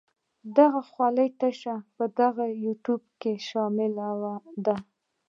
[0.55, 0.57] د
[0.89, 2.45] خولې تشه په دغه
[2.83, 4.09] تیوپ کې شامله
[4.65, 4.75] ده.